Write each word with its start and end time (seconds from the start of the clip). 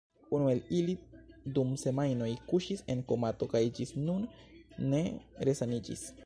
Unu 0.35 0.45
el 0.53 0.61
ili 0.77 0.93
dum 1.57 1.73
semajnoj 1.81 2.29
kuŝis 2.53 2.81
en 2.95 3.03
komato 3.11 3.49
kaj 3.53 3.63
ĝis 3.81 3.93
nun 4.09 4.25
ne 4.95 5.05
resaniĝis. 5.51 6.09